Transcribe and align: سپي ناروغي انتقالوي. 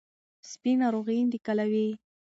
سپي 0.49 0.71
ناروغي 0.81 1.15
انتقالوي. 1.23 1.87